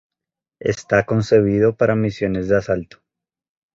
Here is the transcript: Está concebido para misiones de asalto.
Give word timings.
Está 0.61 1.05
concebido 1.05 1.75
para 1.77 1.93
misiones 1.95 2.47
de 2.47 2.57
asalto. 2.57 3.03